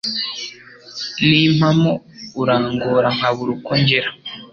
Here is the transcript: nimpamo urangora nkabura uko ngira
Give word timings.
nimpamo 1.27 1.91
urangora 2.41 3.07
nkabura 3.15 3.51
uko 3.57 3.71
ngira 3.79 4.09